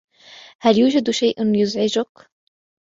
هل 0.61 0.79
يوجد 0.79 1.09
شيء 1.11 1.55
يُزعِجَك؟ 1.55 2.09